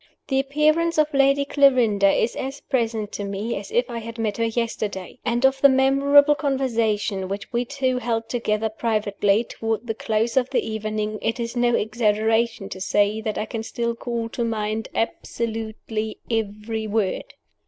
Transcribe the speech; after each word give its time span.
The 0.29 0.39
appearance 0.39 0.97
of 0.97 1.13
Lady 1.13 1.45
Clarinda 1.45 2.09
is 2.11 2.35
as 2.35 2.59
present 2.59 3.11
to 3.11 3.23
me 3.23 3.55
as 3.55 3.69
if 3.69 3.87
I 3.87 3.99
had 3.99 4.17
met 4.17 4.37
her 4.37 4.45
yesterday; 4.45 5.19
and 5.23 5.45
of 5.45 5.61
the 5.61 5.69
memorable 5.69 6.33
conversation 6.33 7.27
which 7.27 7.53
we 7.53 7.65
two 7.65 7.99
held 7.99 8.27
together 8.27 8.67
privately, 8.67 9.43
toward 9.43 9.85
the 9.85 9.93
close 9.93 10.37
of 10.37 10.49
the 10.49 10.67
evening, 10.67 11.19
it 11.21 11.39
is 11.39 11.55
no 11.55 11.75
exaggeration 11.75 12.67
to 12.69 12.81
say 12.81 13.21
that 13.21 13.37
I 13.37 13.45
can 13.45 13.61
still 13.61 13.93
call 13.93 14.27
to 14.29 14.43
mind 14.43 14.87
almost 14.95 15.39
every 16.31 16.87
word. 16.87 17.35